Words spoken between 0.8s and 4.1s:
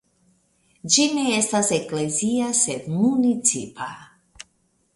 Ĝi ne estas eklezia sed municipa.